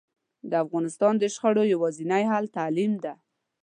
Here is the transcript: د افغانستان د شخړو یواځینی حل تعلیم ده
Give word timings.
د 0.49 0.51
افغانستان 0.63 1.13
د 1.19 1.23
شخړو 1.33 1.63
یواځینی 1.73 2.23
حل 2.31 2.45
تعلیم 2.57 2.93
ده 3.03 3.13